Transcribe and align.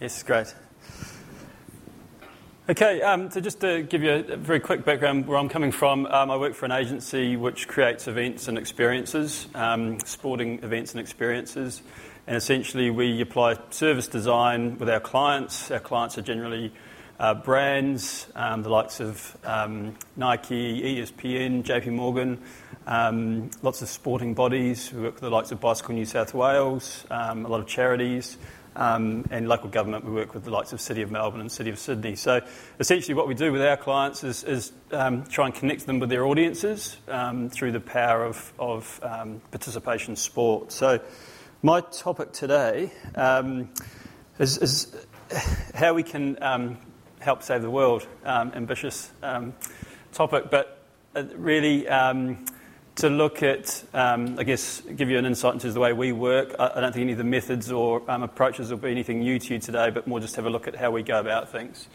Yes, 0.00 0.22
great. 0.22 0.54
Okay, 2.70 3.02
um, 3.02 3.30
so 3.30 3.42
just 3.42 3.60
to 3.60 3.82
give 3.82 4.02
you 4.02 4.12
a 4.12 4.38
very 4.38 4.58
quick 4.58 4.86
background 4.86 5.26
where 5.26 5.36
I'm 5.36 5.50
coming 5.50 5.70
from, 5.70 6.06
um, 6.06 6.30
I 6.30 6.38
work 6.38 6.54
for 6.54 6.64
an 6.64 6.72
agency 6.72 7.36
which 7.36 7.68
creates 7.68 8.08
events 8.08 8.48
and 8.48 8.56
experiences, 8.56 9.48
um, 9.54 10.00
sporting 10.00 10.64
events 10.64 10.92
and 10.92 11.00
experiences, 11.00 11.82
and 12.26 12.38
essentially 12.38 12.88
we 12.88 13.20
apply 13.20 13.58
service 13.68 14.08
design 14.08 14.78
with 14.78 14.88
our 14.88 15.00
clients. 15.00 15.70
Our 15.70 15.80
clients 15.80 16.16
are 16.16 16.22
generally 16.22 16.72
uh, 17.18 17.34
brands, 17.34 18.26
um, 18.34 18.62
the 18.62 18.68
likes 18.68 19.00
of 19.00 19.36
um, 19.44 19.94
Nike, 20.16 20.82
ESPN, 20.82 21.62
JP 21.62 21.92
Morgan, 21.92 22.40
um, 22.86 23.50
lots 23.62 23.82
of 23.82 23.88
sporting 23.88 24.34
bodies. 24.34 24.92
We 24.92 25.02
work 25.02 25.14
with 25.14 25.22
the 25.22 25.30
likes 25.30 25.52
of 25.52 25.60
Bicycle 25.60 25.94
New 25.94 26.04
South 26.04 26.34
Wales, 26.34 27.04
a 27.10 27.34
lot 27.34 27.60
of 27.60 27.66
charities. 27.66 28.36
Um, 28.76 29.24
and 29.30 29.46
local 29.46 29.68
government, 29.68 30.04
we 30.04 30.10
work 30.10 30.34
with 30.34 30.42
the 30.42 30.50
likes 30.50 30.72
of 30.72 30.80
City 30.80 31.02
of 31.02 31.10
Melbourne 31.10 31.40
and 31.40 31.50
City 31.50 31.70
of 31.70 31.78
Sydney. 31.78 32.16
So 32.16 32.40
essentially, 32.80 33.14
what 33.14 33.28
we 33.28 33.34
do 33.34 33.52
with 33.52 33.62
our 33.62 33.76
clients 33.76 34.24
is, 34.24 34.42
is 34.42 34.72
um, 34.90 35.22
try 35.26 35.46
and 35.46 35.54
connect 35.54 35.86
them 35.86 36.00
with 36.00 36.10
their 36.10 36.24
audiences 36.26 36.96
um, 37.06 37.48
through 37.50 37.70
the 37.70 37.78
power 37.78 38.24
of, 38.24 38.52
of 38.58 38.98
um, 39.04 39.40
participation 39.52 40.16
sport. 40.16 40.72
So 40.72 41.00
my 41.62 41.82
topic 41.82 42.32
today 42.32 42.90
um, 43.14 43.70
is, 44.40 44.58
is, 44.58 45.06
how 45.74 45.94
we 45.94 46.02
can 46.02 46.42
um, 46.42 46.78
help 47.24 47.42
save 47.42 47.62
the 47.62 47.70
world. 47.70 48.06
ambitious 48.24 49.10
topic, 50.12 50.50
but 50.50 50.78
uh, 51.16 51.24
really 51.36 51.86
to 52.96 53.08
look 53.08 53.42
at, 53.42 53.82
um, 53.92 54.38
I 54.38 54.44
guess, 54.44 54.80
give 54.80 55.10
you 55.10 55.18
an 55.18 55.26
insight 55.26 55.54
into 55.54 55.70
the 55.72 55.80
way 55.80 55.92
we 55.92 56.12
work. 56.12 56.54
I, 56.58 56.80
don't 56.80 56.92
think 56.92 57.02
any 57.02 57.12
of 57.12 57.18
the 57.18 57.24
methods 57.24 57.72
or 57.72 58.08
um, 58.08 58.22
approaches 58.22 58.70
will 58.70 58.78
be 58.78 58.90
anything 58.90 59.20
new 59.20 59.38
to 59.38 59.54
you 59.54 59.58
today, 59.58 59.90
but 59.90 60.06
more 60.06 60.20
just 60.20 60.36
have 60.36 60.46
a 60.46 60.50
look 60.50 60.68
at 60.68 60.76
how 60.76 60.90
we 60.90 61.02
go 61.02 61.18
about 61.18 61.50
things. 61.50 61.88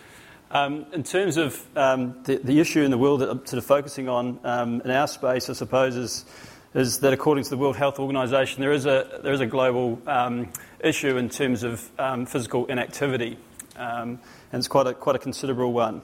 Um, 0.52 0.88
in 0.94 1.03
terms 1.03 1.38
of 1.38 1.64
um, 1.77 2.16
the, 2.23 2.38
the, 2.38 2.59
issue 2.59 2.81
in 2.81 2.91
the 2.91 2.97
world 2.97 3.21
that 3.21 3.30
I'm 3.30 3.45
sort 3.45 3.59
of 3.59 3.66
focusing 3.66 4.09
on 4.09 4.39
um, 4.43 4.81
in 4.81 4.91
our 4.91 5.08
space, 5.08 5.49
I 5.49 5.53
suppose, 5.53 5.95
is, 5.95 6.25
is 6.73 6.99
that 6.99 7.14
according 7.14 7.43
to 7.43 7.49
the 7.52 7.58
World 7.58 7.77
Health 7.77 7.99
Organization, 7.99 8.59
there 8.59 8.73
is 8.73 8.88
a, 8.88 9.19
there 9.23 9.31
is 9.31 9.41
a 9.41 9.45
global 9.45 10.02
um, 10.08 10.52
issue 10.80 11.17
in 11.17 11.30
terms 11.30 11.64
of 11.64 11.80
physical 12.27 12.66
inactivity, 12.66 13.38
and 13.80 14.19
it's 14.53 14.67
quite 14.67 14.88
a, 14.88 14.94
quite 14.94 15.16
a 15.16 15.19
considerable 15.19 15.73
one. 15.73 16.02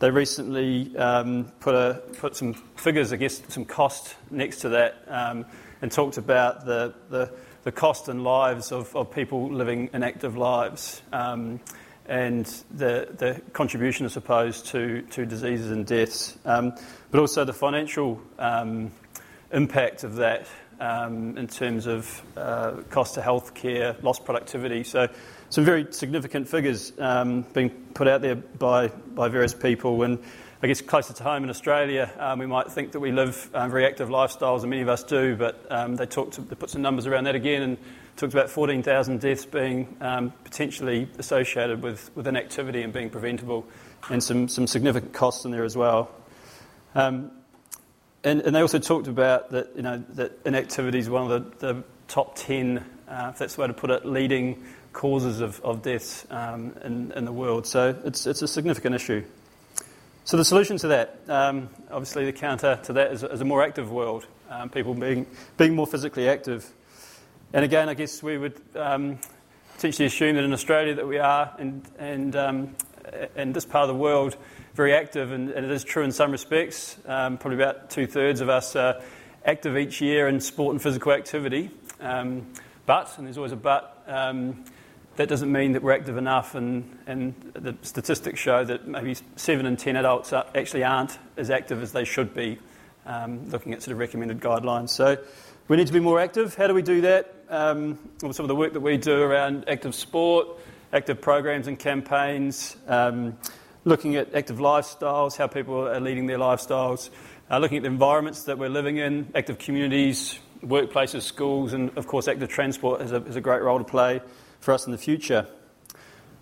They 0.00 0.10
recently 0.10 0.96
um, 0.96 1.52
put, 1.60 1.74
a, 1.74 2.00
put 2.20 2.34
some 2.34 2.54
figures, 2.54 3.12
I 3.12 3.16
guess, 3.16 3.42
some 3.48 3.66
cost 3.66 4.16
next 4.30 4.60
to 4.60 4.70
that, 4.70 5.04
um, 5.06 5.44
and 5.82 5.92
talked 5.92 6.16
about 6.16 6.64
the, 6.64 6.94
the, 7.10 7.30
the, 7.64 7.72
cost 7.72 8.08
and 8.08 8.24
lives 8.24 8.72
of, 8.72 8.96
of 8.96 9.10
people 9.10 9.52
living 9.52 9.90
inactive 9.92 10.38
lives 10.38 11.02
um, 11.12 11.60
and 12.06 12.46
the, 12.70 13.08
the 13.18 13.42
contribution, 13.52 14.06
I 14.06 14.08
suppose, 14.08 14.62
to, 14.70 15.02
to 15.02 15.26
diseases 15.26 15.70
and 15.70 15.84
deaths, 15.84 16.38
um, 16.46 16.72
but 17.10 17.20
also 17.20 17.44
the 17.44 17.52
financial 17.52 18.22
um, 18.38 18.92
impact 19.52 20.02
of 20.02 20.14
that 20.14 20.46
um, 20.80 21.36
in 21.36 21.46
terms 21.46 21.86
of 21.86 22.22
uh, 22.38 22.76
cost 22.88 23.16
to 23.16 23.20
healthcare, 23.20 24.02
lost 24.02 24.24
productivity. 24.24 24.82
So 24.82 25.08
some 25.50 25.64
very 25.64 25.86
significant 25.90 26.48
figures 26.48 26.92
um, 26.98 27.42
being 27.52 27.70
put 27.70 28.06
out 28.06 28.22
there 28.22 28.36
by, 28.36 28.88
by 28.88 29.28
various 29.28 29.52
people. 29.52 30.02
And 30.04 30.20
I 30.62 30.68
guess 30.68 30.80
closer 30.80 31.12
to 31.12 31.22
home 31.24 31.42
in 31.42 31.50
Australia, 31.50 32.10
um, 32.18 32.38
we 32.38 32.46
might 32.46 32.70
think 32.70 32.92
that 32.92 33.00
we 33.00 33.10
live 33.10 33.50
um, 33.52 33.70
very 33.70 33.84
active 33.84 34.08
lifestyles, 34.08 34.60
and 34.60 34.70
many 34.70 34.82
of 34.82 34.88
us 34.88 35.02
do, 35.02 35.34
but 35.34 35.66
um, 35.70 35.96
they, 35.96 36.06
talked 36.06 36.36
they 36.48 36.54
put 36.54 36.70
some 36.70 36.82
numbers 36.82 37.06
around 37.06 37.24
that 37.24 37.34
again 37.34 37.62
and 37.62 37.78
talked 38.16 38.32
about 38.32 38.48
14,000 38.48 39.20
deaths 39.20 39.44
being 39.44 39.96
um, 40.00 40.32
potentially 40.44 41.08
associated 41.18 41.82
with, 41.82 42.10
with 42.14 42.28
inactivity 42.28 42.82
and 42.82 42.92
being 42.92 43.10
preventable, 43.10 43.66
and 44.08 44.22
some, 44.22 44.46
some 44.46 44.66
significant 44.68 45.12
costs 45.12 45.44
in 45.44 45.50
there 45.50 45.64
as 45.64 45.76
well. 45.76 46.10
Um, 46.94 47.32
and, 48.22 48.40
and, 48.42 48.54
they 48.54 48.60
also 48.60 48.78
talked 48.78 49.08
about 49.08 49.50
that, 49.50 49.74
you 49.74 49.82
know, 49.82 50.04
that 50.10 50.38
inactivity 50.44 50.98
is 50.98 51.08
one 51.08 51.30
of 51.30 51.58
the, 51.58 51.72
the 51.72 51.84
top 52.06 52.36
10, 52.36 52.84
uh, 53.08 53.30
if 53.32 53.38
that's 53.38 53.54
the 53.54 53.62
way 53.62 53.66
to 53.66 53.72
put 53.72 53.90
it, 53.90 54.04
leading 54.04 54.62
causes 54.92 55.40
of, 55.40 55.60
of 55.60 55.82
deaths 55.82 56.26
um, 56.30 56.74
in, 56.84 57.12
in, 57.12 57.24
the 57.24 57.32
world. 57.32 57.66
So 57.66 57.96
it's, 58.04 58.26
it's 58.26 58.42
a 58.42 58.48
significant 58.48 58.94
issue. 58.94 59.24
So 60.24 60.36
the 60.36 60.44
solution 60.44 60.76
to 60.78 60.88
that, 60.88 61.20
um, 61.28 61.68
obviously 61.90 62.24
the 62.24 62.32
counter 62.32 62.78
to 62.84 62.92
that 62.94 63.12
is, 63.12 63.22
is 63.22 63.40
a 63.40 63.44
more 63.44 63.62
active 63.62 63.90
world, 63.90 64.26
um, 64.50 64.68
people 64.68 64.94
being, 64.94 65.26
being 65.56 65.74
more 65.74 65.86
physically 65.86 66.28
active. 66.28 66.68
And 67.52 67.64
again, 67.64 67.88
I 67.88 67.94
guess 67.94 68.22
we 68.22 68.38
would 68.38 68.60
um, 68.74 69.18
potentially 69.74 70.06
assume 70.06 70.36
that 70.36 70.44
in 70.44 70.52
Australia 70.52 70.94
that 70.94 71.06
we 71.06 71.18
are, 71.18 71.54
and, 71.58 71.82
and 71.98 72.36
um, 72.36 72.76
in 73.36 73.52
this 73.52 73.64
part 73.64 73.88
of 73.88 73.96
the 73.96 74.00
world, 74.00 74.36
very 74.74 74.94
active, 74.94 75.32
and, 75.32 75.50
and 75.50 75.64
it 75.64 75.70
is 75.72 75.82
true 75.82 76.04
in 76.04 76.12
some 76.12 76.30
respects. 76.30 76.96
Um, 77.06 77.38
probably 77.38 77.62
about 77.62 77.90
two 77.90 78.06
thirds 78.06 78.40
of 78.40 78.48
us 78.48 78.76
are 78.76 79.02
active 79.44 79.76
each 79.76 80.00
year 80.00 80.28
in 80.28 80.40
sport 80.40 80.74
and 80.74 80.82
physical 80.82 81.12
activity. 81.12 81.70
but, 81.98 83.18
and 83.18 83.26
there's 83.26 83.36
always 83.36 83.52
a 83.52 83.56
but, 83.56 84.04
that 85.20 85.28
doesn't 85.28 85.52
mean 85.52 85.72
that 85.72 85.82
we're 85.82 85.92
active 85.92 86.16
enough, 86.16 86.54
and, 86.54 86.98
and 87.06 87.34
the 87.52 87.76
statistics 87.82 88.40
show 88.40 88.64
that 88.64 88.88
maybe 88.88 89.14
seven 89.36 89.66
in 89.66 89.76
ten 89.76 89.94
adults 89.96 90.32
are, 90.32 90.46
actually 90.54 90.82
aren't 90.82 91.18
as 91.36 91.50
active 91.50 91.82
as 91.82 91.92
they 91.92 92.06
should 92.06 92.32
be, 92.32 92.58
um, 93.04 93.46
looking 93.50 93.74
at 93.74 93.82
sort 93.82 93.92
of 93.92 93.98
recommended 93.98 94.40
guidelines. 94.40 94.88
So 94.88 95.18
we 95.68 95.76
need 95.76 95.86
to 95.88 95.92
be 95.92 96.00
more 96.00 96.18
active. 96.18 96.54
How 96.54 96.68
do 96.68 96.72
we 96.72 96.80
do 96.80 97.02
that? 97.02 97.34
Um, 97.50 97.98
some 98.18 98.30
of 98.30 98.48
the 98.48 98.56
work 98.56 98.72
that 98.72 98.80
we 98.80 98.96
do 98.96 99.20
around 99.20 99.68
active 99.68 99.94
sport, 99.94 100.48
active 100.90 101.20
programs 101.20 101.66
and 101.66 101.78
campaigns, 101.78 102.78
um, 102.88 103.36
looking 103.84 104.16
at 104.16 104.34
active 104.34 104.56
lifestyles, 104.56 105.36
how 105.36 105.48
people 105.48 105.86
are 105.86 106.00
leading 106.00 106.28
their 106.28 106.38
lifestyles, 106.38 107.10
uh, 107.50 107.58
looking 107.58 107.76
at 107.76 107.82
the 107.82 107.90
environments 107.90 108.44
that 108.44 108.56
we're 108.56 108.70
living 108.70 108.96
in, 108.96 109.30
active 109.34 109.58
communities, 109.58 110.38
workplaces, 110.64 111.20
schools, 111.20 111.74
and 111.74 111.90
of 111.98 112.06
course, 112.06 112.26
active 112.26 112.48
transport 112.48 113.02
has 113.02 113.12
a, 113.12 113.20
has 113.20 113.36
a 113.36 113.40
great 113.42 113.60
role 113.60 113.76
to 113.76 113.84
play 113.84 114.22
for 114.60 114.72
us 114.72 114.86
in 114.86 114.92
the 114.92 114.98
future. 114.98 115.46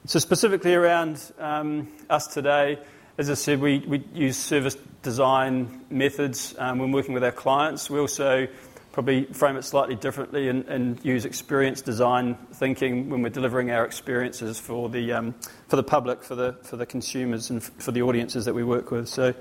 So, 0.04 0.18
specifically 0.18 0.74
around 0.74 1.20
um, 1.38 1.88
us 2.08 2.26
today, 2.26 2.78
as 3.16 3.30
I 3.30 3.34
said, 3.34 3.60
we, 3.60 3.80
we 3.80 4.04
use 4.14 4.36
service 4.36 4.76
design 5.02 5.84
methods 5.90 6.54
um, 6.58 6.78
when 6.78 6.92
working 6.92 7.14
with 7.14 7.24
our 7.24 7.32
clients. 7.32 7.90
We 7.90 7.98
also 7.98 8.46
probably 8.92 9.24
frame 9.26 9.56
it 9.56 9.62
slightly 9.62 9.94
differently 9.94 10.48
and, 10.48 10.64
and 10.66 11.04
use 11.04 11.24
experience 11.24 11.82
design 11.82 12.36
thinking 12.54 13.10
when 13.10 13.22
we're 13.22 13.28
delivering 13.28 13.70
our 13.70 13.84
experiences 13.84 14.58
for 14.58 14.88
the, 14.88 15.12
um, 15.12 15.34
for 15.68 15.76
the 15.76 15.82
public, 15.82 16.22
for 16.24 16.34
the, 16.34 16.56
for 16.62 16.76
the 16.76 16.86
consumers, 16.86 17.50
and 17.50 17.62
for 17.62 17.92
the 17.92 18.02
audiences 18.02 18.44
that 18.46 18.54
we 18.54 18.64
work 18.64 18.90
with. 18.90 19.08
So, 19.08 19.32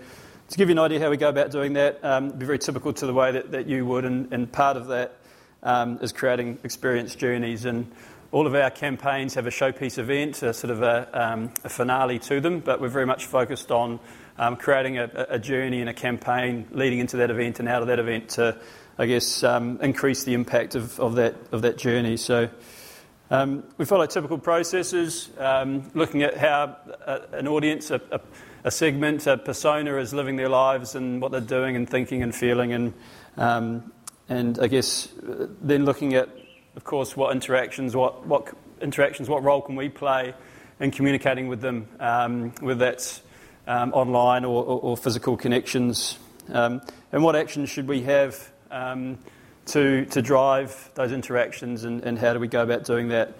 to 0.50 0.58
give 0.58 0.70
you 0.70 0.74
an 0.74 0.80
idea 0.80 1.00
how 1.00 1.10
we 1.10 1.18
go 1.18 1.28
about 1.28 1.52
doing 1.52 1.74
that, 1.74 2.04
um, 2.04 2.30
be 2.30 2.46
very 2.46 2.60
typical 2.60 2.94
to 2.94 3.06
the 3.06 3.14
way 3.14 3.32
that, 3.34 3.52
that 3.52 3.68
you 3.68 3.86
would, 3.86 4.06
and, 4.06 4.32
and 4.32 4.52
part 4.52 4.78
of 4.78 4.88
that 4.88 5.18
um, 5.64 6.00
is 6.02 6.12
creating 6.14 6.60
experience 6.64 7.16
journeys. 7.16 7.66
And 7.66 7.92
all 8.32 8.46
of 8.46 8.56
our 8.56 8.70
campaigns 8.70 9.36
have 9.36 9.48
a 9.48 9.50
showpiece 9.50 9.98
event, 9.98 10.44
a 10.44 10.54
sort 10.54 10.72
of 10.72 10.82
a, 10.82 11.10
um, 11.14 11.54
a 11.64 11.70
finale 11.70 12.20
to 12.20 12.42
them, 12.42 12.60
but 12.60 12.82
we're 12.82 12.90
very 12.90 13.06
much 13.06 13.26
focused 13.26 13.72
on 13.72 14.00
um, 14.38 14.58
creating 14.58 14.98
a, 14.98 15.10
a, 15.30 15.40
journey 15.40 15.80
and 15.80 15.90
a 15.90 15.94
campaign 15.94 16.68
leading 16.72 17.00
into 17.00 17.18
that 17.18 17.32
event 17.32 17.60
and 17.60 17.70
out 17.70 17.82
of 17.82 17.88
that 17.88 18.00
event 18.00 18.30
to, 18.30 18.60
I 18.98 19.06
guess, 19.06 19.44
um, 19.44 19.80
increase 19.82 20.26
the 20.26 20.34
impact 20.34 20.76
of, 20.76 21.00
of, 21.00 21.16
that, 21.16 21.36
of 21.52 21.62
that 21.64 21.78
journey. 21.78 22.18
So 22.18 22.50
um, 23.32 23.64
we 23.78 23.86
follow 23.86 24.06
typical 24.06 24.38
processes, 24.38 25.30
um, 25.38 25.90
looking 25.94 26.22
at 26.22 26.38
how 26.38 26.78
a, 27.06 27.22
an 27.32 27.48
audience, 27.48 27.92
a, 27.92 28.02
a, 28.64 28.72
segment, 28.72 29.26
a 29.26 29.38
persona 29.38 29.98
is 29.98 30.14
living 30.14 30.36
their 30.36 30.50
lives 30.50 30.96
and 30.96 31.22
what 31.22 31.32
they're 31.32 31.42
doing 31.42 31.76
and 31.76 31.90
thinking 31.90 32.22
and 32.24 32.36
feeling, 32.36 32.74
and, 32.74 32.94
um, 33.38 33.92
and 34.30 34.60
I 34.60 34.68
guess 34.68 35.08
uh, 35.18 35.48
then 35.62 35.86
looking 35.86 36.14
at 36.14 36.30
of 36.78 36.84
course, 36.84 37.18
what 37.18 37.36
interactions, 37.36 37.96
what, 37.96 38.26
what 38.28 38.54
interactions, 38.82 39.28
what 39.28 39.44
role 39.44 39.62
can 39.62 39.76
we 39.76 39.90
play 39.90 40.36
in 40.80 40.92
communicating 40.92 41.48
with 41.48 41.60
them, 41.60 41.88
um, 42.00 42.52
whether 42.62 42.80
that's 42.80 43.20
um, 43.66 43.92
online 43.94 44.46
or, 44.46 44.64
or, 44.64 44.80
or, 44.82 44.96
physical 44.96 45.36
connections, 45.36 46.20
um, 46.54 46.80
and 47.12 47.24
what 47.24 47.36
actions 47.36 47.70
should 47.70 47.88
we 47.88 48.04
have 48.04 48.52
um, 48.70 49.18
to, 49.66 50.06
to 50.06 50.22
drive 50.22 50.92
those 50.94 51.12
interactions, 51.12 51.84
and, 51.84 52.04
and 52.04 52.20
how 52.20 52.32
do 52.34 52.40
we 52.40 52.48
go 52.48 52.62
about 52.62 52.86
doing 52.86 53.08
that? 53.10 53.34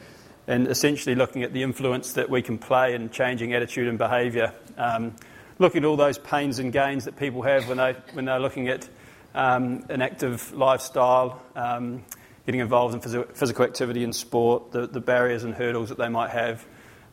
And 0.48 0.68
essentially 0.68 1.14
looking 1.14 1.44
at 1.44 1.54
the 1.54 1.62
influence 1.62 2.14
that 2.14 2.32
we 2.32 2.42
can 2.42 2.58
play 2.58 2.96
in 2.96 3.12
changing 3.12 3.54
attitude 3.54 3.88
and 3.88 4.00
behaviour. 4.00 4.52
Um, 4.78 5.16
looking 5.60 5.84
at 5.84 5.86
all 5.86 5.96
those 5.96 6.18
pains 6.18 6.58
and 6.58 6.74
gains 6.74 7.06
that 7.06 7.18
people 7.18 7.44
have 7.44 7.68
when, 7.68 7.78
they, 7.78 7.96
when 8.14 8.26
they're 8.26 8.40
looking 8.40 8.68
at 8.68 8.90
um, 9.36 9.86
an 9.90 10.02
active 10.02 10.52
lifestyle, 10.54 11.44
getting 12.48 12.62
involved 12.62 12.96
in 12.96 13.02
phys- 13.02 13.36
physical 13.36 13.64
activity 13.64 14.04
and 14.04 14.16
sport, 14.16 14.72
the, 14.72 14.88
the 14.88 15.02
barriers 15.02 15.44
and 15.44 15.54
hurdles 15.54 15.90
that 15.90 16.00
they 16.00 16.10
might 16.10 16.32
have, 16.32 16.66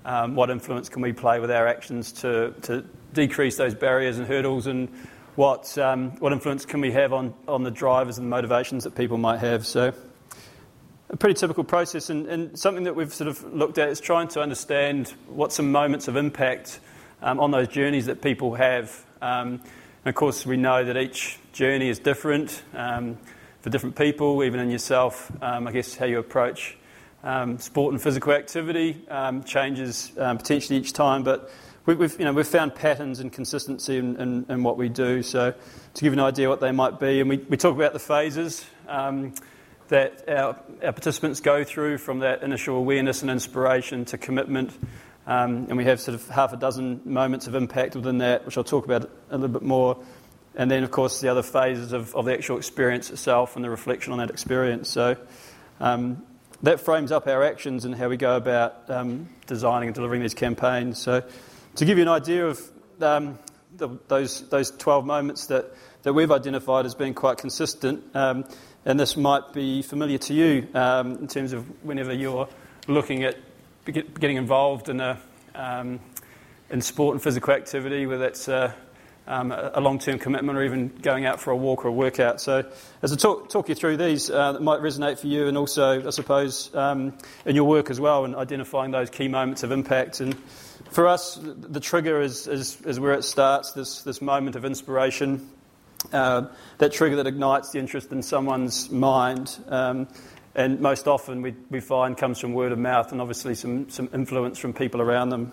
Um, 0.06 0.34
what 0.34 0.50
influence 0.50 0.90
can 0.90 1.00
we 1.00 1.14
play 1.14 1.40
with 1.40 1.50
our 1.50 1.66
actions 1.66 2.12
to, 2.20 2.54
to 2.62 2.84
decrease 3.14 3.56
those 3.56 3.74
barriers 3.74 4.18
and 4.18 4.26
hurdles? 4.26 4.66
And 4.66 4.88
what, 5.34 5.78
um, 5.78 6.10
what 6.20 6.32
influence 6.32 6.66
can 6.66 6.82
we 6.82 6.92
have 6.92 7.14
on, 7.14 7.32
on 7.48 7.62
the 7.62 7.70
drivers 7.70 8.18
and 8.18 8.28
motivations 8.28 8.84
that 8.84 8.94
people 8.94 9.16
might 9.16 9.40
have? 9.40 9.64
So, 9.64 9.94
a 11.08 11.16
pretty 11.16 11.34
typical 11.34 11.64
process, 11.64 12.10
and, 12.10 12.26
and 12.26 12.58
something 12.58 12.84
that 12.84 12.94
we've 12.96 13.14
sort 13.14 13.28
of 13.28 13.42
looked 13.54 13.78
at 13.78 13.88
is 13.88 13.98
trying 14.00 14.28
to 14.28 14.42
understand 14.42 15.14
what 15.26 15.52
some 15.52 15.72
moments 15.72 16.06
of 16.06 16.16
impact 16.16 16.80
um, 17.22 17.40
on 17.40 17.50
those 17.50 17.68
journeys 17.68 18.06
that 18.06 18.20
people 18.20 18.54
have. 18.54 19.04
Um, 19.22 19.60
and 20.04 20.06
of 20.12 20.14
course, 20.14 20.44
we 20.44 20.56
know 20.56 20.84
that 20.84 20.96
each 20.96 21.38
journey 21.52 21.88
is 21.88 21.98
different 21.98 22.62
um, 22.74 23.16
for 23.64 23.70
different 23.70 23.96
people, 23.96 24.44
even 24.44 24.60
in 24.60 24.68
yourself. 24.68 25.32
Um, 25.40 25.66
I 25.66 25.72
guess 25.72 25.96
how 25.96 26.04
you 26.04 26.18
approach 26.18 26.76
um, 27.22 27.58
sport 27.58 27.94
and 27.94 28.02
physical 28.02 28.34
activity 28.34 29.02
um, 29.08 29.42
changes 29.42 30.12
um, 30.18 30.36
potentially 30.36 30.78
each 30.78 30.92
time, 30.92 31.22
but 31.22 31.50
we, 31.86 31.96
have 31.96 32.18
you 32.18 32.26
know, 32.26 32.34
we've 32.34 32.46
found 32.46 32.74
patterns 32.74 33.20
and 33.20 33.32
consistency 33.32 33.96
in, 33.96 34.16
in, 34.16 34.44
in, 34.50 34.62
what 34.62 34.76
we 34.76 34.90
do. 34.90 35.22
So, 35.22 35.54
to 35.94 36.04
give 36.04 36.12
you 36.12 36.20
an 36.20 36.26
idea 36.26 36.50
what 36.50 36.60
they 36.60 36.72
might 36.72 37.00
be, 37.00 37.20
and 37.20 37.30
we, 37.30 37.38
we 37.38 37.56
talk 37.56 37.74
about 37.74 37.94
the 37.94 37.98
phases 37.98 38.66
that 38.86 40.28
our, 40.28 40.60
our 40.82 40.92
participants 40.92 41.40
go 41.40 41.64
through 41.64 41.96
from 41.96 42.18
that 42.18 42.42
initial 42.42 42.76
awareness 42.76 43.22
and 43.22 43.30
inspiration 43.30 44.04
to 44.06 44.18
commitment. 44.18 44.78
Um, 45.26 45.68
and 45.70 45.78
we 45.78 45.84
have 45.84 46.02
sort 46.02 46.16
of 46.16 46.28
half 46.28 46.52
a 46.52 46.58
dozen 46.58 47.00
moments 47.06 47.46
of 47.46 47.54
impact 47.54 47.96
within 47.96 48.18
that, 48.18 48.44
which 48.44 48.58
I'll 48.58 48.64
talk 48.64 48.84
about 48.84 49.10
a 49.30 49.38
little 49.38 49.48
bit 49.48 49.62
more. 49.62 50.04
And 50.56 50.70
then, 50.70 50.84
of 50.84 50.90
course, 50.90 51.20
the 51.20 51.28
other 51.28 51.42
phases 51.42 51.92
of, 51.92 52.14
of 52.14 52.26
the 52.26 52.32
actual 52.32 52.58
experience 52.58 53.10
itself 53.10 53.56
and 53.56 53.64
the 53.64 53.70
reflection 53.70 54.12
on 54.12 54.18
that 54.18 54.30
experience. 54.30 54.88
So 54.88 55.16
um, 55.80 56.22
that 56.62 56.80
frames 56.80 57.12
up 57.12 57.26
our 57.26 57.42
actions 57.42 57.84
and 57.84 57.94
how 57.94 58.08
we 58.08 58.16
go 58.16 58.36
about 58.36 58.88
um, 58.88 59.28
designing 59.46 59.88
and 59.88 59.94
delivering 59.94 60.22
these 60.22 60.34
campaigns. 60.34 60.98
So, 60.98 61.22
to 61.76 61.84
give 61.84 61.98
you 61.98 62.02
an 62.02 62.08
idea 62.08 62.46
of 62.46 62.60
um, 63.00 63.38
the, 63.76 63.88
those, 64.08 64.48
those 64.48 64.70
12 64.70 65.04
moments 65.04 65.46
that, 65.48 65.74
that 66.04 66.12
we've 66.12 66.30
identified 66.30 66.86
as 66.86 66.94
being 66.94 67.14
quite 67.14 67.38
consistent, 67.38 68.04
um, 68.14 68.44
and 68.84 68.98
this 68.98 69.16
might 69.16 69.52
be 69.52 69.82
familiar 69.82 70.18
to 70.18 70.34
you 70.34 70.68
um, 70.74 71.18
in 71.18 71.26
terms 71.26 71.52
of 71.52 71.66
whenever 71.84 72.12
you're 72.12 72.48
looking 72.86 73.24
at 73.24 73.36
getting 73.84 74.36
involved 74.36 74.88
in, 74.88 75.00
a, 75.00 75.18
um, 75.54 76.00
in 76.70 76.80
sport 76.80 77.14
and 77.14 77.22
physical 77.22 77.52
activity, 77.52 78.06
whether 78.06 78.26
it's 78.26 78.48
a, 78.48 78.74
um, 79.26 79.52
a 79.52 79.80
long 79.80 79.98
term 79.98 80.18
commitment 80.18 80.58
or 80.58 80.64
even 80.64 80.88
going 80.88 81.24
out 81.24 81.40
for 81.40 81.50
a 81.50 81.56
walk 81.56 81.84
or 81.84 81.88
a 81.88 81.92
workout. 81.92 82.40
So, 82.40 82.64
as 83.02 83.12
I 83.12 83.16
talk, 83.16 83.48
talk 83.48 83.68
you 83.68 83.74
through 83.74 83.96
these, 83.96 84.30
uh, 84.30 84.52
that 84.52 84.62
might 84.62 84.80
resonate 84.80 85.18
for 85.18 85.26
you 85.26 85.48
and 85.48 85.56
also, 85.56 86.06
I 86.06 86.10
suppose, 86.10 86.74
um, 86.74 87.16
in 87.46 87.56
your 87.56 87.64
work 87.64 87.90
as 87.90 87.98
well, 87.98 88.24
and 88.24 88.36
identifying 88.36 88.90
those 88.90 89.10
key 89.10 89.28
moments 89.28 89.62
of 89.62 89.72
impact. 89.72 90.20
And 90.20 90.36
for 90.90 91.08
us, 91.08 91.38
the 91.42 91.80
trigger 91.80 92.20
is, 92.20 92.46
is, 92.46 92.80
is 92.82 93.00
where 93.00 93.14
it 93.14 93.24
starts 93.24 93.72
this, 93.72 94.02
this 94.02 94.20
moment 94.20 94.56
of 94.56 94.64
inspiration. 94.64 95.48
Uh, 96.12 96.48
that 96.78 96.92
trigger 96.92 97.16
that 97.16 97.26
ignites 97.26 97.70
the 97.70 97.78
interest 97.78 98.12
in 98.12 98.22
someone's 98.22 98.90
mind. 98.90 99.56
Um, 99.68 100.06
and 100.54 100.80
most 100.80 101.08
often 101.08 101.42
we, 101.42 101.54
we 101.70 101.80
find 101.80 102.16
comes 102.16 102.38
from 102.38 102.52
word 102.52 102.72
of 102.72 102.78
mouth 102.78 103.10
and 103.10 103.20
obviously 103.20 103.54
some, 103.54 103.88
some 103.90 104.08
influence 104.12 104.58
from 104.58 104.72
people 104.72 105.00
around 105.00 105.30
them. 105.30 105.52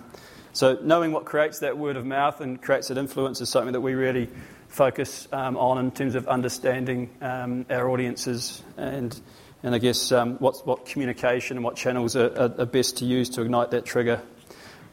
So, 0.53 0.77
knowing 0.81 1.13
what 1.13 1.25
creates 1.25 1.59
that 1.59 1.77
word 1.77 1.95
of 1.95 2.05
mouth 2.05 2.41
and 2.41 2.61
creates 2.61 2.89
that 2.89 2.97
influence 2.97 3.39
is 3.39 3.49
something 3.49 3.71
that 3.73 3.81
we 3.81 3.93
really 3.93 4.29
focus 4.67 5.27
um, 5.31 5.55
on 5.55 5.77
in 5.77 5.91
terms 5.91 6.15
of 6.15 6.27
understanding 6.27 7.09
um, 7.21 7.65
our 7.69 7.89
audiences 7.89 8.61
and, 8.77 9.19
and 9.63 9.75
I 9.75 9.77
guess 9.77 10.11
um, 10.11 10.35
what, 10.37 10.65
what 10.65 10.85
communication 10.85 11.57
and 11.57 11.63
what 11.63 11.75
channels 11.75 12.15
are, 12.15 12.31
are, 12.37 12.53
are, 12.61 12.65
best 12.65 12.97
to 12.97 13.05
use 13.05 13.29
to 13.31 13.41
ignite 13.41 13.71
that 13.71 13.85
trigger. 13.85 14.21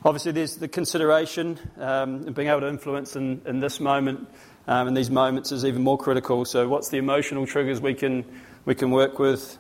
Obviously, 0.05 0.33
there's 0.33 0.57
the 0.57 0.69
consideration 0.69 1.59
um, 1.79 2.27
and 2.27 2.35
being 2.35 2.49
able 2.49 2.61
to 2.61 2.69
influence 2.69 3.17
in, 3.17 3.41
in 3.47 3.61
this 3.61 3.81
moment 3.81 4.29
um, 4.69 4.87
and 4.87 4.97
these 4.97 5.11
moments 5.11 5.51
is 5.51 5.65
even 5.65 5.83
more 5.83 5.99
critical. 5.99 6.45
So, 6.45 6.69
what's 6.69 6.91
the 6.91 6.99
emotional 6.99 7.47
triggers 7.47 7.81
we 7.81 7.95
can 7.95 8.25
we 8.65 8.75
can 8.75 8.91
work 8.91 9.19
with? 9.19 9.59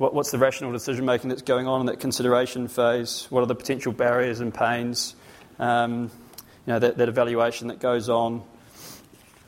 What, 0.00 0.14
what's 0.14 0.30
the 0.30 0.38
rational 0.38 0.72
decision 0.72 1.04
making 1.04 1.28
that's 1.28 1.42
going 1.42 1.66
on 1.66 1.80
in 1.80 1.86
that 1.88 2.00
consideration 2.00 2.68
phase? 2.68 3.26
What 3.28 3.42
are 3.42 3.46
the 3.46 3.54
potential 3.54 3.92
barriers 3.92 4.40
and 4.40 4.54
pains? 4.54 5.14
Um, 5.58 6.04
you 6.66 6.72
know, 6.72 6.78
that, 6.78 6.96
that 6.96 7.10
evaluation 7.10 7.68
that 7.68 7.80
goes 7.80 8.08
on. 8.08 8.42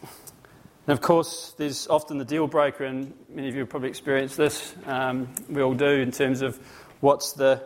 And 0.02 0.92
of 0.92 1.00
course, 1.00 1.54
there's 1.56 1.88
often 1.88 2.18
the 2.18 2.26
deal 2.26 2.46
breaker, 2.48 2.84
and 2.84 3.14
many 3.30 3.48
of 3.48 3.54
you 3.54 3.60
have 3.60 3.70
probably 3.70 3.88
experienced 3.88 4.36
this. 4.36 4.74
Um, 4.84 5.32
we 5.48 5.62
all 5.62 5.72
do 5.72 5.86
in 5.86 6.10
terms 6.10 6.42
of 6.42 6.58
what's 7.00 7.32
the 7.32 7.62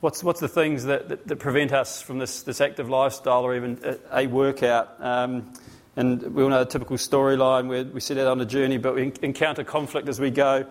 what's 0.00 0.24
what's 0.24 0.40
the 0.40 0.48
things 0.48 0.82
that, 0.86 1.08
that, 1.08 1.28
that, 1.28 1.36
prevent 1.36 1.70
us 1.70 2.02
from 2.02 2.18
this, 2.18 2.42
this 2.42 2.60
active 2.60 2.90
lifestyle 2.90 3.44
or 3.44 3.54
even 3.54 3.78
a, 3.84 4.22
a 4.22 4.26
workout. 4.26 4.96
Um, 4.98 5.52
and 5.94 6.34
we 6.34 6.42
all 6.42 6.48
know 6.48 6.64
the 6.64 6.70
typical 6.70 6.96
storyline 6.96 7.68
where 7.68 7.84
we 7.84 8.00
set 8.00 8.18
out 8.18 8.26
on 8.26 8.40
a 8.40 8.46
journey, 8.46 8.78
but 8.78 8.96
we 8.96 9.12
encounter 9.22 9.62
conflict 9.62 10.08
as 10.08 10.18
we 10.18 10.32
go. 10.32 10.66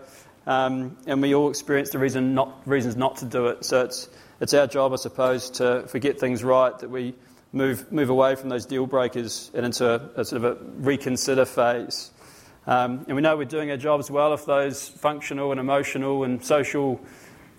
Um, 0.48 0.98
and 1.06 1.22
we 1.22 1.36
all 1.36 1.50
experience 1.50 1.92
the 1.92 2.00
reason 2.00 2.34
not, 2.34 2.62
reasons 2.66 2.96
not 2.96 3.18
to 3.18 3.26
do 3.26 3.48
it. 3.48 3.64
So 3.64 3.84
it's, 3.84 4.10
it's 4.40 4.54
our 4.54 4.68
job, 4.68 4.92
I 4.94 4.96
suppose, 4.96 5.50
to, 5.52 5.80
if 5.80 5.94
we 5.94 6.00
get 6.00 6.20
things 6.20 6.44
right, 6.44 6.78
that 6.80 6.90
we 6.90 7.14
move, 7.54 7.92
move 7.92 8.10
away 8.10 8.36
from 8.36 8.50
those 8.50 8.66
deal 8.66 8.88
breakers 8.88 9.52
and 9.54 9.66
into 9.66 9.88
a, 9.88 10.22
a 10.22 10.26
sort 10.26 10.44
of 10.44 10.46
a 10.46 10.64
reconsider 10.78 11.46
phase. 11.46 12.12
Um, 12.66 13.06
and 13.08 13.16
we 13.16 13.22
know 13.22 13.38
we're 13.38 13.46
doing 13.46 13.72
our 13.72 13.78
jobs 13.78 14.12
well 14.12 14.34
if 14.34 14.46
those 14.46 14.88
functional 14.88 15.52
and 15.52 15.60
emotional 15.60 16.24
and 16.24 16.44
social 16.44 17.02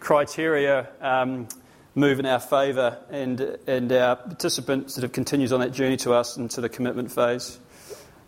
criteria 0.00 0.88
um, 1.00 1.48
move 1.94 2.18
in 2.18 2.26
our 2.26 2.40
favour, 2.40 2.98
and, 3.10 3.40
and 3.66 3.92
our 3.92 4.16
participant 4.16 4.90
sort 4.90 5.04
of 5.04 5.12
continues 5.12 5.52
on 5.52 5.60
that 5.60 5.72
journey 5.72 5.96
to 5.98 6.12
us 6.12 6.36
into 6.36 6.60
the 6.60 6.68
commitment 6.68 7.12
phase. 7.12 7.58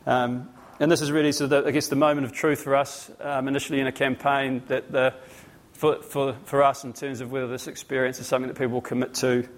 Um, 0.06 0.48
and 0.80 0.90
this 0.90 1.00
is 1.00 1.12
really, 1.12 1.28
of 1.28 1.48
the, 1.50 1.64
I 1.66 1.70
guess, 1.70 1.88
the 1.88 1.96
moment 1.96 2.26
of 2.26 2.32
truth 2.32 2.62
for 2.62 2.74
us 2.74 3.10
um, 3.20 3.48
initially 3.48 3.80
in 3.80 3.86
a 3.86 3.92
campaign 3.92 4.62
that 4.68 4.90
the, 4.90 5.14
for, 5.72 6.02
for, 6.02 6.36
for 6.44 6.62
us 6.62 6.84
in 6.84 6.92
terms 6.92 7.20
of 7.20 7.30
whether 7.30 7.46
this 7.46 7.66
experience 7.66 8.18
is 8.18 8.26
something 8.26 8.48
that 8.48 8.58
people 8.58 8.74
will 8.74 8.80
commit 8.80 9.14
to. 9.14 9.48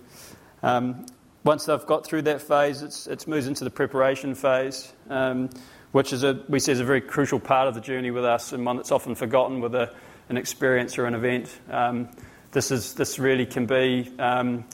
Um, 0.62 1.06
once 1.44 1.66
they've 1.66 1.86
got 1.86 2.04
through 2.04 2.22
that 2.22 2.42
phase, 2.42 2.82
it's, 2.82 3.06
it's 3.06 3.26
moves 3.26 3.46
into 3.46 3.64
the 3.64 3.70
preparation 3.70 4.34
phase, 4.34 4.92
um, 5.08 5.48
which 5.92 6.12
is 6.12 6.24
a, 6.24 6.42
we 6.48 6.58
see 6.58 6.72
as 6.72 6.80
a 6.80 6.84
very 6.84 7.00
crucial 7.00 7.38
part 7.38 7.68
of 7.68 7.74
the 7.74 7.80
journey 7.80 8.10
with 8.10 8.24
us 8.24 8.52
and 8.52 8.66
one 8.66 8.76
that's 8.76 8.92
often 8.92 9.14
forgotten 9.14 9.60
with 9.60 9.74
a, 9.74 9.94
an 10.28 10.36
experience 10.36 10.98
or 10.98 11.06
an 11.06 11.14
event. 11.14 11.56
Um, 11.70 12.08
this, 12.52 12.70
is, 12.70 12.94
this 12.94 13.18
really 13.18 13.46
can 13.46 13.66
be 13.66 14.12
um, 14.18 14.64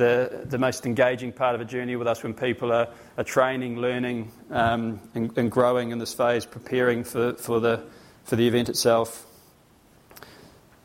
the, 0.00 0.46
the 0.46 0.58
most 0.58 0.86
engaging 0.86 1.30
part 1.30 1.54
of 1.54 1.60
a 1.60 1.64
journey 1.64 1.94
with 1.94 2.08
us 2.08 2.22
when 2.22 2.32
people 2.32 2.72
are, 2.72 2.88
are 3.18 3.24
training, 3.24 3.78
learning, 3.78 4.32
um, 4.50 4.98
and, 5.14 5.36
and, 5.36 5.50
growing 5.50 5.90
in 5.90 5.98
this 5.98 6.14
phase, 6.14 6.46
preparing 6.46 7.04
for, 7.04 7.34
for, 7.34 7.60
the, 7.60 7.84
for 8.24 8.34
the 8.34 8.48
event 8.48 8.70
itself. 8.70 9.26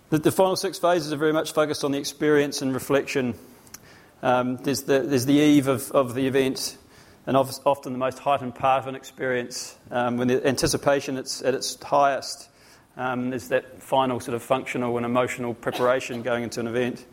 The, 0.09 0.17
the, 0.17 0.31
final 0.33 0.57
six 0.57 0.77
phases 0.79 1.13
are 1.13 1.17
very 1.17 1.31
much 1.31 1.53
focused 1.53 1.85
on 1.85 1.93
the 1.93 1.97
experience 1.97 2.61
and 2.61 2.73
reflection. 2.73 3.35
Um, 4.21 4.57
there's, 4.57 4.83
the, 4.83 4.99
there's 4.99 5.25
the 5.25 5.33
eve 5.33 5.69
of, 5.69 5.89
of 5.93 6.13
the 6.13 6.27
event, 6.27 6.77
and 7.25 7.37
often 7.37 7.93
the 7.93 7.97
most 7.97 8.19
heightened 8.19 8.55
part 8.55 8.83
of 8.83 8.87
an 8.87 8.95
experience. 8.95 9.77
Um, 9.91 10.17
when 10.17 10.27
the 10.27 10.45
anticipation 10.45 11.15
is 11.15 11.41
at 11.41 11.53
its 11.53 11.81
highest, 11.81 12.49
um, 12.97 13.29
there's 13.29 13.47
that 13.47 13.81
final 13.81 14.19
sort 14.19 14.35
of 14.35 14.43
functional 14.43 14.97
and 14.97 15.05
emotional 15.05 15.53
preparation 15.53 16.21
going 16.21 16.43
into 16.43 16.59
an 16.59 16.67
event. 16.67 17.05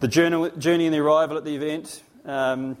The 0.00 0.06
journey, 0.06 0.86
and 0.86 0.94
the 0.94 1.00
arrival 1.00 1.36
at 1.38 1.44
the 1.44 1.56
event. 1.56 2.04
Um, 2.24 2.76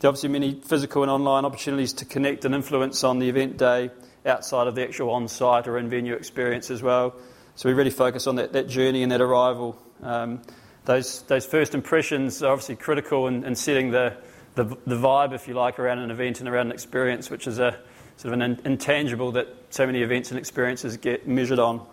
there 0.00 0.08
are 0.08 0.12
obviously 0.12 0.30
many 0.30 0.58
physical 0.58 1.02
and 1.02 1.10
online 1.10 1.44
opportunities 1.44 1.92
to 1.94 2.06
connect 2.06 2.46
and 2.46 2.54
influence 2.54 3.04
on 3.04 3.18
the 3.18 3.28
event 3.28 3.58
day 3.58 3.90
outside 4.24 4.68
of 4.68 4.74
the 4.74 4.82
actual 4.82 5.10
on 5.10 5.28
site 5.28 5.68
or 5.68 5.76
in 5.76 5.90
venue 5.90 6.14
experience 6.14 6.70
as 6.70 6.82
well. 6.82 7.14
So 7.56 7.68
we 7.68 7.74
really 7.74 7.90
focus 7.90 8.26
on 8.26 8.36
that, 8.36 8.54
that 8.54 8.68
journey 8.68 9.02
and 9.02 9.12
that 9.12 9.20
arrival. 9.20 9.78
Um, 10.02 10.40
those, 10.86 11.20
those 11.24 11.44
first 11.44 11.74
impressions 11.74 12.42
are 12.42 12.52
obviously 12.52 12.76
critical 12.76 13.26
in, 13.26 13.44
in 13.44 13.54
setting 13.54 13.90
the, 13.90 14.16
the, 14.54 14.64
the, 14.64 14.96
vibe, 14.96 15.34
if 15.34 15.46
you 15.46 15.52
like, 15.52 15.78
around 15.78 15.98
an 15.98 16.10
event 16.10 16.40
and 16.40 16.48
around 16.48 16.68
an 16.68 16.72
experience, 16.72 17.28
which 17.28 17.46
is 17.46 17.58
a 17.58 17.78
sort 18.16 18.32
of 18.32 18.40
an 18.40 18.60
intangible 18.64 19.32
that 19.32 19.46
so 19.68 19.84
many 19.84 20.00
events 20.00 20.30
and 20.30 20.38
experiences 20.38 20.96
get 20.96 21.28
measured 21.28 21.58
on. 21.58 21.86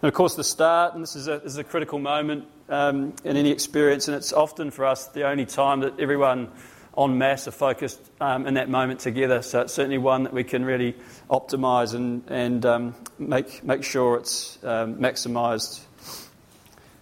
And 0.00 0.08
of 0.08 0.14
course, 0.14 0.36
the 0.36 0.44
start, 0.44 0.94
and 0.94 1.02
this 1.02 1.16
is 1.16 1.26
a, 1.26 1.40
this 1.40 1.52
is 1.52 1.58
a 1.58 1.64
critical 1.64 1.98
moment 1.98 2.44
um, 2.68 3.14
in 3.24 3.36
any 3.36 3.50
experience, 3.50 4.06
and 4.06 4.16
it's 4.16 4.32
often 4.32 4.70
for 4.70 4.84
us 4.84 5.08
the 5.08 5.26
only 5.26 5.44
time 5.44 5.80
that 5.80 5.98
everyone 5.98 6.52
en 6.96 7.18
masse 7.18 7.48
are 7.48 7.52
focused 7.52 7.98
um, 8.20 8.46
in 8.46 8.54
that 8.54 8.68
moment 8.68 9.00
together. 9.00 9.42
So 9.42 9.62
it's 9.62 9.74
certainly 9.74 9.98
one 9.98 10.22
that 10.22 10.32
we 10.32 10.44
can 10.44 10.64
really 10.64 10.94
optimise 11.28 11.94
and, 11.94 12.22
and 12.28 12.64
um, 12.64 12.94
make, 13.18 13.64
make 13.64 13.82
sure 13.82 14.16
it's 14.18 14.62
um, 14.62 14.98
maximised. 14.98 15.80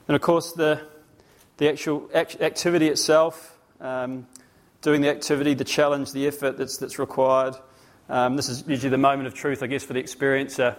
And 0.09 0.17
of 0.17 0.23
course, 0.23 0.53
the, 0.53 0.81
the 1.59 1.69
actual 1.69 2.09
act- 2.15 2.41
activity 2.41 2.88
itself, 2.88 3.59
um, 3.79 4.26
doing 4.81 5.03
the 5.03 5.11
activity, 5.11 5.53
the 5.53 5.65
challenge, 5.65 6.12
the 6.12 6.26
effort 6.26 6.57
that's, 6.57 6.79
that's 6.79 6.99
required. 6.99 7.57
Um, 8.09 8.37
this 8.37 8.49
is 8.49 8.65
usually 8.67 8.88
the 8.88 8.97
moment 8.97 9.26
of 9.26 9.35
truth, 9.35 9.62
I 9.62 9.67
guess, 9.67 9.85
for 9.85 9.93
the 9.93 10.03
experiencer. 10.03 10.76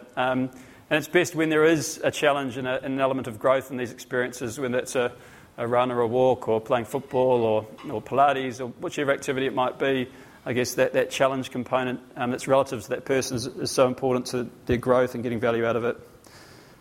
And 0.89 0.97
it's 0.97 1.07
best 1.07 1.35
when 1.35 1.49
there 1.49 1.65
is 1.65 1.99
a 2.03 2.11
challenge 2.11 2.57
and, 2.57 2.67
and, 2.67 2.85
an 2.85 2.99
element 2.99 3.27
of 3.27 3.39
growth 3.39 3.71
in 3.71 3.77
these 3.77 3.91
experiences, 3.91 4.59
when 4.59 4.71
that's 4.71 4.95
a, 4.95 5.11
a 5.57 5.67
run 5.67 5.91
or 5.91 5.99
a 5.99 6.07
walk 6.07 6.47
or 6.47 6.61
playing 6.61 6.85
football 6.85 7.43
or, 7.43 7.67
or 7.91 8.01
Pilates 8.01 8.61
or 8.61 8.67
whichever 8.67 9.11
activity 9.11 9.47
it 9.47 9.53
might 9.53 9.77
be, 9.77 10.07
I 10.45 10.53
guess 10.53 10.75
that, 10.75 10.93
that 10.93 11.11
challenge 11.11 11.51
component 11.51 11.99
um, 12.15 12.31
that's 12.31 12.47
relative 12.47 12.83
to 12.83 12.89
that 12.89 13.03
person 13.03 13.35
is, 13.35 13.47
is, 13.47 13.69
so 13.69 13.85
important 13.85 14.27
to 14.27 14.49
their 14.65 14.77
growth 14.77 15.13
and 15.13 15.21
getting 15.21 15.41
value 15.41 15.65
out 15.65 15.75
of 15.75 15.83
it. 15.83 15.99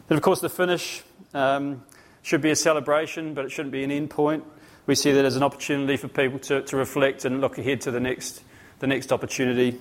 Then, 0.06 0.16
of 0.16 0.22
course, 0.22 0.40
the 0.40 0.48
finish 0.48 1.02
um, 1.34 1.82
should 2.22 2.42
be 2.42 2.50
a 2.50 2.56
celebration, 2.56 3.34
but 3.34 3.44
it 3.44 3.50
shouldn't 3.50 3.72
be 3.72 3.82
an 3.82 3.90
end 3.90 4.10
point. 4.10 4.44
We 4.86 4.94
see 4.94 5.10
that 5.10 5.24
as 5.24 5.34
an 5.34 5.42
opportunity 5.42 5.96
for 5.96 6.06
people 6.06 6.38
to, 6.40 6.62
to 6.62 6.76
reflect 6.76 7.24
and 7.24 7.40
look 7.40 7.58
ahead 7.58 7.80
to 7.82 7.90
the 7.90 7.98
next, 7.98 8.40
the 8.78 8.86
next 8.86 9.12
opportunity. 9.12 9.80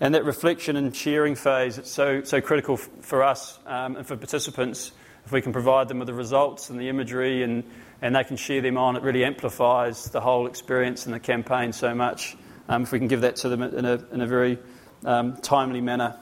And 0.00 0.14
that 0.14 0.24
reflection 0.24 0.76
and 0.76 0.94
sharing 0.94 1.34
phase, 1.34 1.78
it's 1.78 1.90
so, 1.90 2.22
so 2.22 2.40
critical 2.40 2.74
f- 2.74 2.88
for 3.00 3.22
us 3.22 3.58
um, 3.66 3.96
and 3.96 4.06
for 4.06 4.16
participants. 4.16 4.92
If 5.24 5.32
we 5.32 5.40
can 5.40 5.52
provide 5.52 5.88
them 5.88 5.98
with 5.98 6.06
the 6.06 6.14
results 6.14 6.68
and 6.68 6.78
the 6.78 6.88
imagery 6.88 7.42
and, 7.42 7.64
and 8.02 8.14
they 8.14 8.24
can 8.24 8.36
share 8.36 8.60
them 8.60 8.76
on, 8.76 8.96
it 8.96 9.02
really 9.02 9.24
amplifies 9.24 10.04
the 10.10 10.20
whole 10.20 10.46
experience 10.46 11.06
and 11.06 11.14
the 11.14 11.20
campaign 11.20 11.72
so 11.72 11.94
much 11.94 12.36
um, 12.68 12.82
if 12.82 12.92
we 12.92 12.98
can 12.98 13.08
give 13.08 13.22
that 13.22 13.36
to 13.36 13.48
them 13.48 13.62
in 13.62 13.84
a, 13.84 14.04
in 14.12 14.20
a 14.20 14.26
very 14.26 14.58
um, 15.04 15.36
timely 15.38 15.80
manner. 15.80 16.16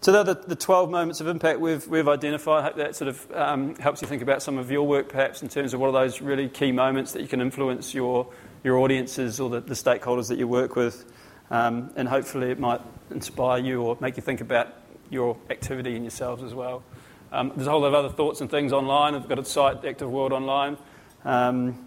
So, 0.00 0.22
the, 0.22 0.34
the 0.34 0.56
12 0.56 0.90
moments 0.90 1.22
of 1.22 1.28
impact 1.28 1.60
we've, 1.60 1.86
we've 1.88 2.08
identified. 2.08 2.60
I 2.60 2.66
hope 2.66 2.76
that 2.76 2.94
sort 2.94 3.08
of 3.08 3.32
um, 3.32 3.74
helps 3.76 4.02
you 4.02 4.08
think 4.08 4.20
about 4.20 4.42
some 4.42 4.58
of 4.58 4.70
your 4.70 4.86
work, 4.86 5.08
perhaps, 5.08 5.42
in 5.42 5.48
terms 5.48 5.72
of 5.72 5.80
what 5.80 5.88
are 5.88 5.92
those 5.92 6.20
really 6.20 6.48
key 6.48 6.72
moments 6.72 7.12
that 7.12 7.22
you 7.22 7.28
can 7.28 7.40
influence 7.40 7.94
your, 7.94 8.30
your 8.62 8.76
audiences 8.76 9.40
or 9.40 9.48
the, 9.48 9.60
the 9.60 9.72
stakeholders 9.72 10.28
that 10.28 10.36
you 10.36 10.46
work 10.46 10.76
with. 10.76 11.10
Um, 11.54 11.92
and 11.94 12.08
hopefully, 12.08 12.50
it 12.50 12.58
might 12.58 12.80
inspire 13.12 13.60
you 13.60 13.80
or 13.80 13.96
make 14.00 14.16
you 14.16 14.24
think 14.24 14.40
about 14.40 14.74
your 15.08 15.36
activity 15.50 15.94
and 15.94 16.02
yourselves 16.02 16.42
as 16.42 16.52
well. 16.52 16.82
Um, 17.30 17.52
there's 17.54 17.68
a 17.68 17.70
whole 17.70 17.82
lot 17.82 17.88
of 17.88 17.94
other 17.94 18.08
thoughts 18.08 18.40
and 18.40 18.50
things 18.50 18.72
online. 18.72 19.14
I've 19.14 19.28
got 19.28 19.38
a 19.38 19.44
site, 19.44 19.84
Active 19.84 20.10
World 20.10 20.32
Online. 20.32 20.76
Um, 21.24 21.86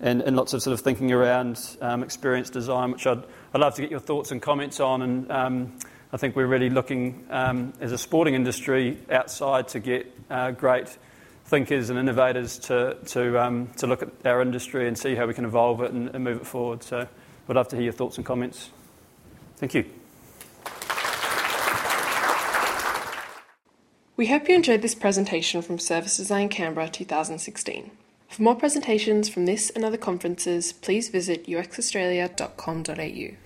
and, 0.00 0.20
and 0.20 0.36
lots 0.36 0.52
of 0.52 0.62
sort 0.62 0.74
of 0.74 0.80
thinking 0.80 1.12
around 1.12 1.58
um, 1.80 2.02
experience 2.02 2.50
design, 2.50 2.90
which 2.92 3.06
I'd, 3.06 3.22
I'd 3.54 3.60
love 3.62 3.74
to 3.76 3.80
get 3.80 3.90
your 3.90 4.00
thoughts 4.00 4.32
and 4.32 4.42
comments 4.42 4.80
on. 4.80 5.00
And 5.00 5.32
um, 5.32 5.78
I 6.12 6.18
think 6.18 6.36
we're 6.36 6.46
really 6.46 6.68
looking 6.68 7.26
um, 7.30 7.72
as 7.80 7.92
a 7.92 7.98
sporting 7.98 8.34
industry 8.34 8.98
outside 9.10 9.68
to 9.68 9.80
get 9.80 10.14
uh, 10.28 10.50
great 10.50 10.94
thinkers 11.46 11.88
and 11.88 11.98
innovators 11.98 12.58
to, 12.58 12.98
to, 13.06 13.42
um, 13.42 13.68
to 13.78 13.86
look 13.86 14.02
at 14.02 14.10
our 14.26 14.42
industry 14.42 14.86
and 14.86 14.98
see 14.98 15.14
how 15.14 15.26
we 15.26 15.32
can 15.32 15.46
evolve 15.46 15.80
it 15.80 15.92
and, 15.92 16.14
and 16.14 16.22
move 16.22 16.36
it 16.36 16.46
forward. 16.46 16.82
So 16.82 17.08
I'd 17.48 17.56
love 17.56 17.68
to 17.68 17.76
hear 17.76 17.84
your 17.84 17.94
thoughts 17.94 18.18
and 18.18 18.26
comments. 18.26 18.68
Thank 19.56 19.74
you. 19.74 19.84
We 24.16 24.28
hope 24.28 24.48
you 24.48 24.54
enjoyed 24.54 24.80
this 24.80 24.94
presentation 24.94 25.60
from 25.60 25.78
Service 25.78 26.16
Design 26.16 26.48
Canberra 26.48 26.88
2016. 26.88 27.90
For 28.28 28.42
more 28.42 28.54
presentations 28.54 29.28
from 29.28 29.44
this 29.46 29.70
and 29.70 29.84
other 29.84 29.98
conferences, 29.98 30.72
please 30.72 31.10
visit 31.10 31.46
uxaustralia.com.au. 31.46 33.36